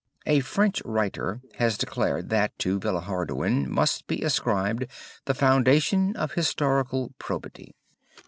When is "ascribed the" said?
4.23-5.35